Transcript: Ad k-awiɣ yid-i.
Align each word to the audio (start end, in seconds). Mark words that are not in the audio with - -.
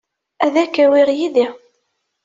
Ad 0.45 0.55
k-awiɣ 0.73 1.09
yid-i. 1.17 1.47